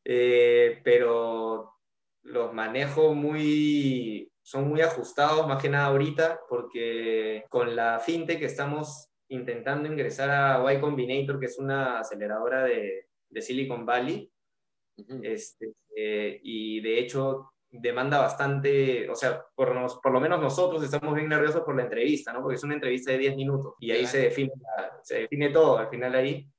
[0.05, 1.73] eh, pero
[2.21, 9.09] los manejo muy, son muy ajustados, más que nada ahorita, porque con la fintech estamos
[9.29, 14.31] intentando ingresar a Y Combinator, que es una aceleradora de, de Silicon Valley,
[15.23, 20.83] este, eh, y de hecho demanda bastante, o sea, por, nos, por lo menos nosotros
[20.83, 22.41] estamos bien nerviosos por la entrevista, ¿no?
[22.41, 24.51] Porque es una entrevista de 10 minutos y ahí se, define,
[25.03, 26.49] se define todo al final ahí.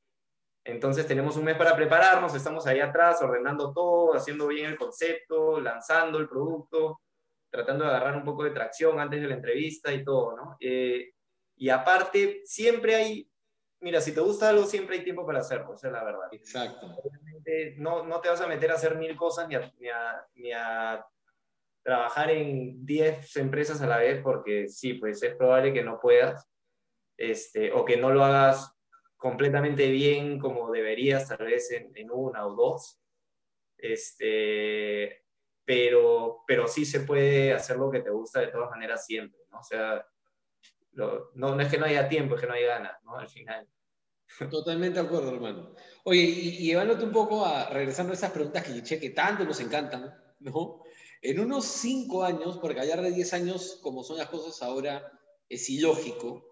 [0.64, 5.60] Entonces tenemos un mes para prepararnos, estamos ahí atrás ordenando todo, haciendo bien el concepto,
[5.60, 7.00] lanzando el producto,
[7.50, 10.56] tratando de agarrar un poco de tracción antes de la entrevista y todo, ¿no?
[10.60, 11.12] Eh,
[11.56, 13.30] y aparte, siempre hay,
[13.80, 16.28] mira, si te gusta algo, siempre hay tiempo para hacerlo, esa es la verdad.
[16.32, 16.86] Exacto.
[16.86, 20.26] Obviamente no, no te vas a meter a hacer mil cosas ni a, ni a,
[20.34, 21.06] ni a
[21.82, 26.46] trabajar en 10 empresas a la vez, porque sí, pues es probable que no puedas,
[27.16, 28.74] este, o que no lo hagas
[29.20, 32.98] completamente bien como deberías, tal vez en, una o dos.
[33.76, 35.26] Este,
[35.62, 39.58] pero, pero sí se puede hacer lo que te gusta de todas maneras siempre, ¿no?
[39.58, 40.06] O sea,
[40.92, 43.18] no, no, es que no haya tiempo, es que no hay ganas, ¿no?
[43.18, 43.68] Al final.
[44.50, 45.74] Totalmente de acuerdo, hermano.
[46.04, 50.14] Oye, y, llevándote un poco a, regresando a esas preguntas que, que tanto nos encantan,
[50.38, 50.82] ¿no?
[51.20, 55.12] En unos cinco años, porque hablar de diez años, como son las cosas ahora,
[55.46, 56.46] es ilógico.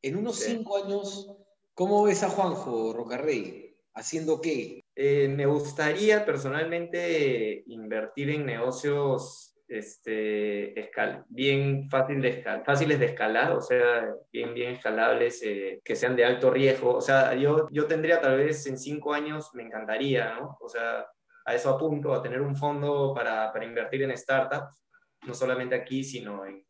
[0.00, 1.36] En unos cinco años,
[1.76, 3.76] ¿Cómo ves a Juanjo Rocarrey?
[3.92, 4.82] ¿Haciendo qué?
[4.94, 10.90] Eh, me gustaría personalmente invertir en negocios este,
[11.28, 16.24] bien fácil de fáciles de escalar, o sea, bien, bien escalables, eh, que sean de
[16.24, 16.94] alto riesgo.
[16.94, 20.56] O sea, yo, yo tendría tal vez en cinco años, me encantaría, ¿no?
[20.62, 21.06] O sea,
[21.44, 24.80] a eso apunto, a tener un fondo para, para invertir en startups,
[25.26, 26.65] no solamente aquí, sino en,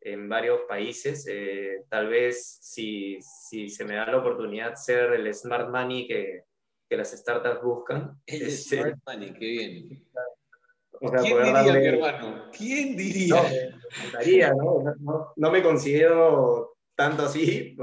[0.00, 1.26] en varios países.
[1.28, 6.44] Eh, tal vez si, si, se me da la oportunidad ser el smart money que,
[6.88, 8.20] que las startups buscan.
[8.26, 10.06] El este, smart money, qué bien.
[11.00, 12.50] ¿Quién diría, mi hermano?
[12.56, 13.36] ¿Quién diría?
[14.52, 15.32] No, me ¿no?
[15.34, 17.74] No, me considero tanto así,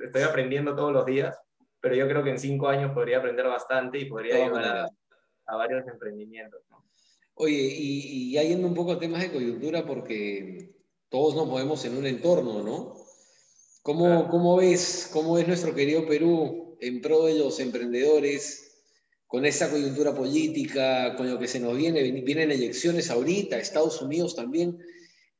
[0.00, 1.36] estoy aprendiendo todos los días,
[1.80, 4.88] pero yo creo que en cinco años podría aprender bastante y podría llevar a,
[5.46, 6.62] a, varios emprendimientos.
[7.34, 10.73] Oye, y, y yendo un poco a temas de coyuntura, porque
[11.14, 12.96] todos nos movemos en un entorno, ¿no?
[13.82, 18.82] ¿Cómo, ¿Cómo, ves, ¿Cómo es nuestro querido Perú en pro de los emprendedores
[19.28, 22.02] con esa coyuntura política, con lo que se nos viene?
[22.02, 24.76] Vienen elecciones ahorita, Estados Unidos también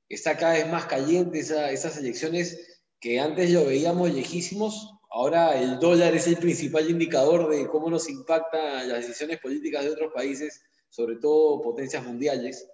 [0.08, 6.14] está cada vez más caliente esas elecciones que antes lo veíamos lejísimos, ahora el dólar
[6.14, 11.16] es el principal indicador de cómo nos impacta las decisiones políticas de otros países, sobre
[11.16, 12.64] todo potencias mundiales.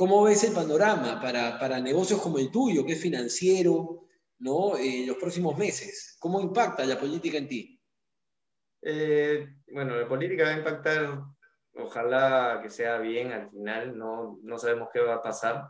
[0.00, 4.06] ¿Cómo ves el panorama para, para negocios como el tuyo, que es financiero,
[4.38, 4.78] ¿no?
[4.78, 6.16] en los próximos meses?
[6.18, 7.78] ¿Cómo impacta la política en ti?
[8.80, 11.20] Eh, bueno, la política va a impactar,
[11.74, 15.68] ojalá que sea bien al final, no, no sabemos qué va a pasar.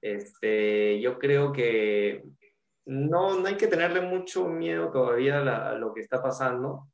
[0.00, 2.24] Este, yo creo que
[2.86, 6.88] no, no hay que tenerle mucho miedo todavía a, a lo que está pasando,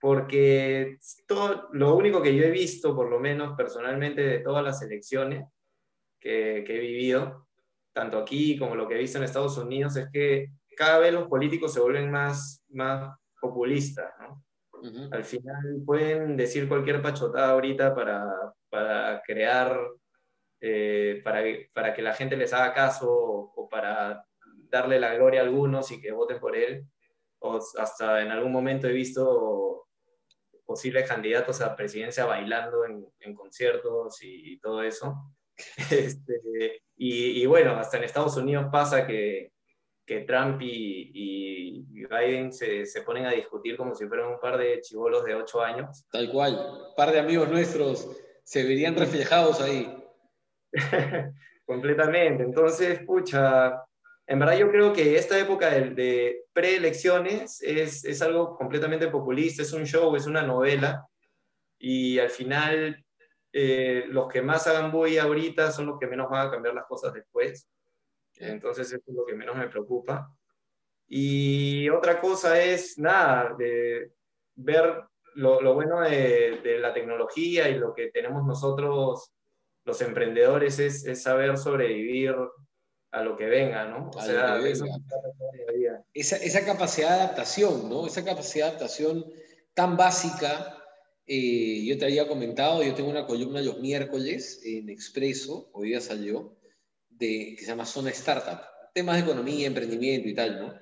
[0.00, 0.96] porque
[1.26, 5.48] todo, lo único que yo he visto, por lo menos personalmente, de todas las elecciones,
[6.24, 7.46] que, he vivido,
[7.92, 11.28] tanto aquí como lo que he visto en Estados Unidos, es que cada vez los
[11.28, 14.42] políticos se vuelven más, más populistas, ¿no?
[15.12, 19.80] Al final pueden decir cualquier pachotada ahorita para, para crear,
[20.60, 24.26] eh, para, para que la gente les haga caso o, para
[24.68, 26.84] darle la gloria a algunos y que voten por él.
[27.38, 29.86] O hasta en algún momento he visto
[30.66, 35.34] posibles candidatos a presidencia bailando en, en conciertos y, y, todo eso.
[35.90, 39.52] Este, y, bueno, hasta en Estados Unidos pasa que,
[40.06, 44.58] que Trump y, y Biden se, se, ponen a discutir como si fueran un par
[44.58, 46.06] de chivolos de ocho años.
[46.10, 48.08] Tal cual, un par de amigos nuestros
[48.44, 49.92] se verían reflejados ahí.
[51.66, 52.42] Completamente.
[52.42, 53.82] Entonces, pucha,
[54.26, 59.62] en verdad yo creo que esta época de, de preelecciones es, es, algo completamente populista,
[59.62, 61.06] es un show, es una novela,
[61.78, 63.04] y al final
[63.56, 66.86] eh, los que más hagan bulla ahorita son los que menos van a cambiar las
[66.86, 67.68] cosas después.
[68.34, 70.28] Entonces eso es lo que menos me preocupa.
[71.06, 74.10] Y otra cosa es, nada, de
[74.56, 79.32] ver lo, lo bueno de, de, la tecnología y lo que tenemos nosotros,
[79.84, 82.34] los emprendedores, es, es saber sobrevivir
[83.12, 84.10] a lo que venga, ¿no?
[84.12, 84.58] O sea,
[86.12, 88.08] esa, esa capacidad de adaptación, ¿no?
[88.08, 89.24] Esa capacidad de adaptación
[89.74, 90.83] tan básica
[91.26, 96.00] eh, yo te había comentado, yo tengo una columna los miércoles en Expreso, hoy día
[96.00, 96.58] salió,
[97.08, 98.60] de, que se llama Zona Startup,
[98.92, 100.74] temas de economía, emprendimiento y tal, ¿no?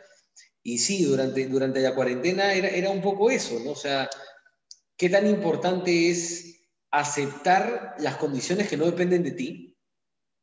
[0.65, 3.71] Y sí, durante, durante la cuarentena era, era un poco eso, ¿no?
[3.71, 4.09] O sea,
[4.97, 9.77] qué tan importante es aceptar las condiciones que no dependen de ti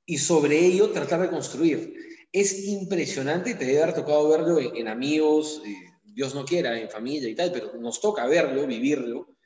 [0.06, 1.94] y sobre ello tratar de construir.
[2.32, 7.30] Es impresionante, te debe haber tocado verlo en, amigos, eh, Dios no quiera, en familia
[7.30, 9.39] y tal, pero nos toca verlo, vivirlo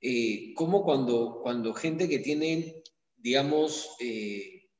[0.00, 2.82] eh, como cuando, cuando gente que tiene,
[3.16, 4.70] digamos, eh,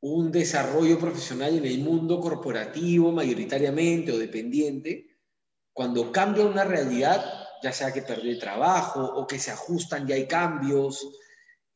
[0.00, 5.18] un desarrollo profesional en el mundo corporativo mayoritariamente o dependiente,
[5.72, 7.24] cuando cambia una realidad,
[7.62, 11.08] ya sea que perdió el trabajo o que se ajustan y hay cambios,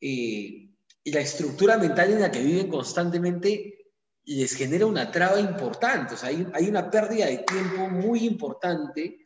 [0.01, 0.69] eh,
[1.05, 3.91] y la estructura mental en la que viven constantemente
[4.25, 9.22] les genera una traba importante, o sea, hay, hay una pérdida de tiempo muy importante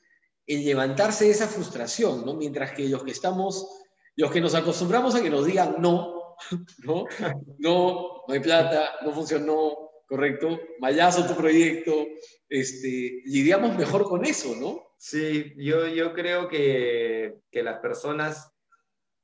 [0.47, 2.33] el levantarse de esa frustración, ¿no?
[2.33, 3.67] Mientras que los que estamos,
[4.15, 6.37] los que nos acostumbramos a que nos digan no,
[6.83, 7.05] ¿no?
[7.59, 9.75] No, no hay plata, no funcionó,
[10.07, 12.05] correcto, mayazo tu proyecto,
[12.47, 14.87] este, lidiamos mejor con eso, ¿no?
[14.97, 18.51] Sí, yo, yo creo que, que las personas,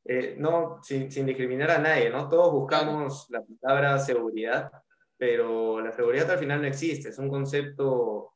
[0.05, 2.27] eh, no, sin, sin, discriminar a nadie, ¿no?
[2.27, 4.69] Todos buscamos la palabra seguridad,
[5.17, 8.33] pero la seguridad al final no existe, es un concepto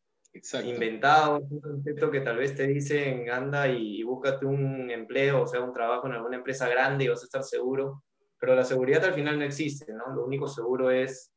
[0.63, 5.61] inventado, un concepto que tal vez te dicen, anda y, búscate un empleo, o sea,
[5.61, 8.03] un trabajo en alguna empresa grande y vas a estar seguro,
[8.39, 10.13] pero la seguridad al final no existe, ¿no?
[10.13, 11.31] Lo único seguro es,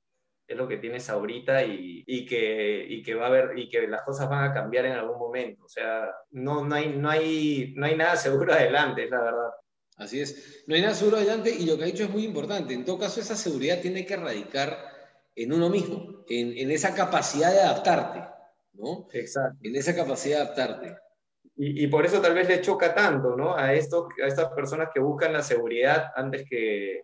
[0.47, 3.87] es lo que tienes ahorita y, y, que, y que va a haber, y que
[3.87, 7.73] las cosas van a cambiar en algún momento, o sea, no, no, hay, no, hay,
[7.77, 9.51] no hay nada seguro adelante, es la verdad.
[9.97, 12.75] Así es, no hay nada seguro adelante y lo que ha dicho es muy importante,
[12.75, 14.79] en todo caso esa seguridad tiene que radicar
[15.37, 18.40] en uno mismo, en, en esa capacidad de adaptarte
[18.81, 19.09] ¿no?
[19.13, 19.59] Exacto.
[19.63, 20.97] En esa capacidad de adaptarte.
[21.57, 23.55] Y, y, por eso tal vez le choca tanto, ¿no?
[23.55, 27.03] A, esto, a estas personas que buscan la seguridad antes que,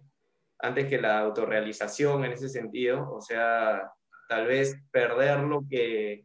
[0.59, 3.91] antes que la autorrealización en ese sentido, o sea,
[4.29, 6.25] tal vez perder lo que,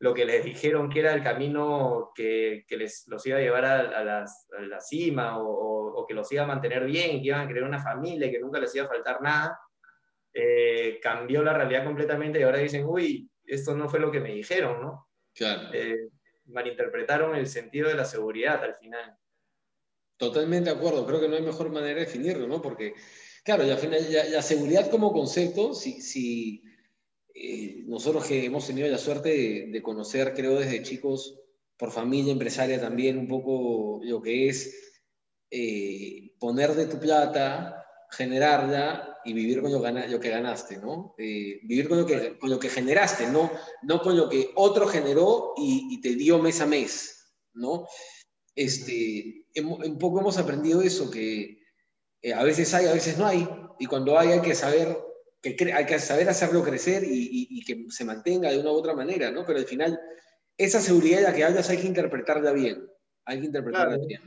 [0.00, 3.64] lo que les dijeron que era el camino que, que les los iba a llevar
[3.64, 7.28] a, a, las, a la cima o, o, que los iba a mantener bien, que
[7.28, 9.58] iban a crear una familia, que nunca les iba a faltar nada,
[10.32, 14.34] eh, cambió la realidad completamente y ahora dicen, uy, esto no fue lo que me
[14.34, 15.08] dijeron, ¿no?
[15.34, 15.70] Claro.
[15.72, 16.10] Eh,
[16.46, 19.16] malinterpretaron el sentido de la seguridad al final.
[20.16, 22.60] Totalmente de acuerdo, creo que no hay mejor manera de definirlo, ¿no?
[22.60, 22.94] Porque,
[23.44, 26.62] claro, la, la seguridad como concepto, si, si
[27.34, 31.38] eh, nosotros que hemos tenido la suerte de, de, conocer, creo, desde chicos,
[31.76, 34.92] por familia empresaria también, un poco lo que es
[35.50, 41.14] eh, poner de tu plata, generarla y vivir con lo, lo que ganaste, ¿no?
[41.18, 43.50] Eh, vivir con lo que, con lo que generaste, no,
[43.82, 47.86] no con lo que otro generó y, y te dio mes a mes, ¿no?
[48.54, 51.60] Este, un poco hemos aprendido eso, que
[52.22, 53.46] eh, a veces hay, a veces no hay,
[53.78, 54.96] y cuando hay hay que saber,
[55.42, 58.76] que hay que saber hacerlo crecer y, y, y, que se mantenga de una u
[58.76, 59.44] otra manera, ¿no?
[59.44, 60.00] Pero al final,
[60.56, 62.88] esa seguridad de la que hablas hay que interpretarla bien,
[63.26, 64.06] hay que interpretarla claro.
[64.06, 64.22] bien.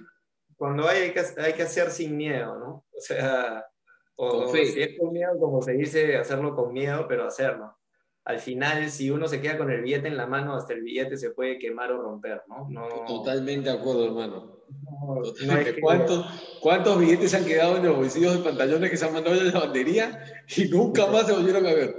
[0.55, 2.85] Cuando hay, hay que, hay que hacer sin miedo, ¿no?
[2.95, 3.65] O sea,
[4.15, 7.75] o si es con miedo, como se dice, hacerlo con miedo, pero hacerlo.
[8.23, 11.17] Al final, si uno se queda con el billete en la mano, hasta el billete
[11.17, 12.67] se puede quemar o romper, ¿no?
[12.69, 12.87] no...
[13.07, 14.59] Totalmente de acuerdo, hermano.
[14.69, 15.81] No, no es que...
[15.81, 19.47] ¿Cuántos, ¿Cuántos billetes han quedado en los bolsillos de pantalones que se han mandado en
[19.47, 20.23] la lavandería
[20.55, 21.95] y nunca más se volvieron a ver?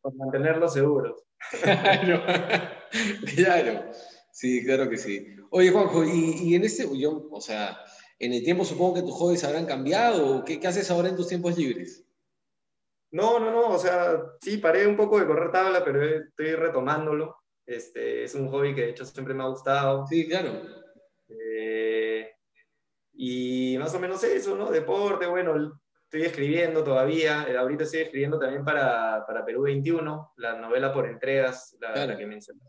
[0.00, 1.22] Por mantenerlos seguros.
[1.62, 2.22] claro,
[3.36, 3.84] claro.
[4.32, 5.36] Sí, claro que sí.
[5.50, 7.78] Oye, Juanjo, y, y en este, yo, o sea,
[8.22, 10.44] en el tiempo supongo que tus hobbies habrán cambiado.
[10.44, 12.04] ¿Qué, ¿Qué, haces ahora en tus tiempos libres?
[13.10, 13.70] No, no, no.
[13.70, 17.36] O sea, sí, paré un poco de correr tabla, pero estoy retomándolo.
[17.66, 20.06] Este, es un hobby que de hecho siempre me ha gustado.
[20.06, 20.52] Sí, claro.
[21.28, 22.30] Eh,
[23.14, 24.70] y más o menos eso, ¿no?
[24.70, 30.58] Deporte, bueno, estoy escribiendo todavía, eh, ahorita estoy escribiendo también para, para Perú 21, la
[30.60, 32.60] novela por entregas, la, que mencioné.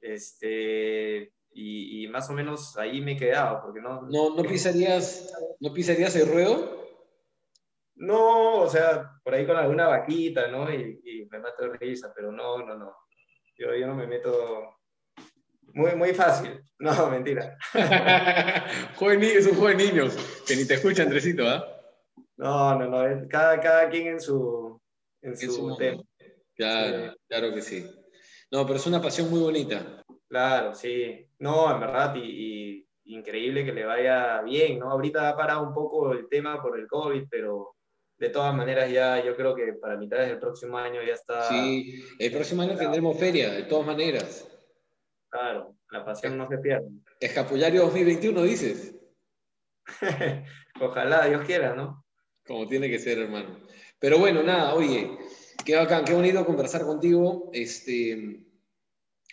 [0.00, 4.02] Este, y, y, más o menos ahí me he quedado, porque no...
[4.02, 6.84] ¿No, no, pisarías, ¿no pisarías el ruedo?
[7.94, 10.70] No, o sea, por ahí con alguna vaquita, ¿no?
[10.70, 12.94] Y, y me mato de risa, pero no, no, no.
[13.56, 14.76] Yo, yo no me meto
[15.72, 16.62] muy, muy fácil.
[16.78, 17.56] No, mentira.
[18.96, 20.08] joven, es un joven niño,
[20.46, 21.64] que ni te escucha, Andresito, ¿ah?
[22.36, 24.78] No, no, no, cada, cada quien en su,
[25.22, 26.02] en su, tema.
[26.54, 27.90] Claro, claro que sí.
[28.50, 30.04] No, pero es una pasión muy bonita.
[30.28, 31.26] Claro, sí.
[31.38, 34.90] No, en verdad, y, increíble que le vaya bien, ¿no?
[34.90, 37.76] Ahorita ha parado un poco el tema por el COVID, pero
[38.18, 41.48] de todas maneras ya yo creo que para mitad del próximo año ya está...
[41.48, 44.48] Sí, el próximo año tendremos feria, de todas maneras.
[45.28, 46.88] Claro, la pasión no se pierde.
[47.20, 48.94] Escapullario 2021, dices.
[50.80, 52.04] Ojalá, Dios quiera, ¿no?
[52.46, 53.60] Como tiene que ser, hermano.
[53.98, 55.10] Pero bueno, nada, oye,
[55.64, 58.45] qué bacán, qué bonito conversar contigo este,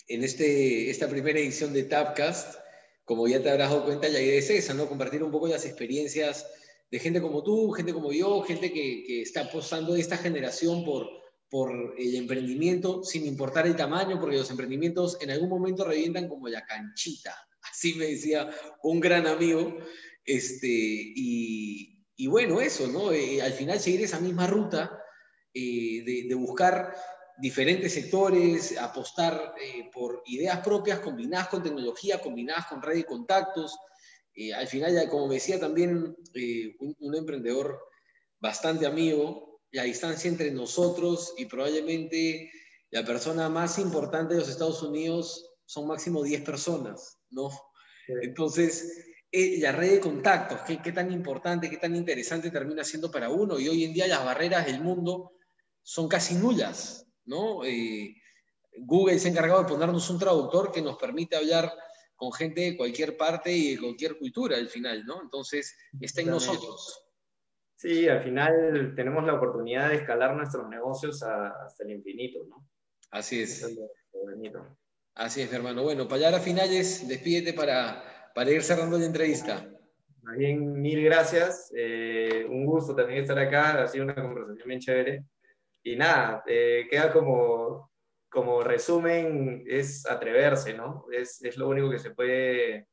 [0.07, 2.59] en este, esta primera edición de Tapcast.
[3.05, 4.87] Como ya te habrás dado cuenta, la idea es esa, ¿no?
[4.87, 6.47] Compartir un poco las experiencias
[6.89, 11.09] de gente como tú, gente como yo, gente que, está apostando esta generación por,
[11.49, 16.47] por el emprendimiento, sin importar el tamaño, porque los emprendimientos en algún momento revientan como
[16.47, 17.35] la canchita.
[17.71, 18.49] Así me decía
[18.83, 19.77] un gran amigo.
[20.25, 23.11] Este, y, y bueno, eso, ¿no?
[23.11, 25.03] Eh, al final seguir esa misma ruta
[25.55, 26.95] eh, de, buscar
[27.43, 33.77] diferentes sectores, apostar eh, por ideas propias combinadas con tecnología, combinadas con red de contactos.
[34.55, 36.15] al final, ya, como decía también
[36.79, 37.77] un, un, emprendedor
[38.39, 42.49] bastante amigo, la distancia entre nosotros y probablemente
[42.91, 47.49] la persona más importante de los Estados Unidos son máximo 10 personas, ¿no?
[48.21, 53.11] Entonces, eh, la red de contactos, ¿qué, qué tan importante, qué tan interesante termina siendo
[53.11, 53.59] para uno.
[53.59, 55.33] Y hoy en día las barreras del mundo
[55.81, 57.63] son casi nulas, ¿no?
[57.63, 58.15] Eh,
[58.77, 61.71] Google se ha encargado de ponernos un traductor que nos permite hablar
[62.15, 65.21] con gente de cualquier parte y de cualquier cultura al final, ¿no?
[65.21, 67.05] Entonces, está en nosotros.
[67.75, 72.67] Sí, al final tenemos la oportunidad de escalar nuestros negocios hasta el infinito, ¿no?
[73.11, 73.67] Así es.
[75.15, 75.83] Así es, hermano.
[75.83, 79.69] Bueno, para finales, despídete para para ir cerrando la entrevista.
[80.21, 81.71] Más bien, mil gracias.
[81.75, 83.83] Eh, un gusto también estar acá.
[83.83, 85.23] Ha sido una conversación bien chévere.
[85.83, 87.91] Y nada, eh, queda como,
[88.29, 91.05] como resumen, es atreverse, ¿no?
[91.11, 92.87] Es, es, lo único que se puede...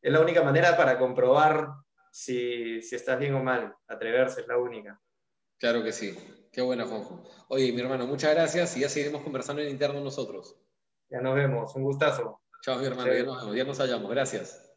[0.00, 1.68] Es la única manera para comprobar
[2.10, 3.74] si, si estás bien o mal.
[3.86, 5.00] Atreverse es la única.
[5.58, 6.16] Claro que sí.
[6.52, 7.22] Qué buena, Juanjo.
[7.48, 10.56] Oye, mi hermano, muchas gracias y ya seguiremos conversando en interno nosotros.
[11.10, 11.74] Ya nos vemos.
[11.74, 12.40] Un gustazo.
[12.62, 13.12] Chao, mi hermano.
[13.12, 14.10] Ya nos, ya nos hallamos.
[14.10, 14.67] Gracias.